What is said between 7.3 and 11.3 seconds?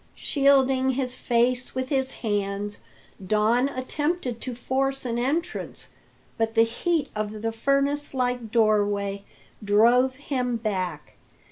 the furnace like doorway drove him back.